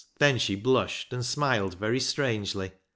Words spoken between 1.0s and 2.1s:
and smiled very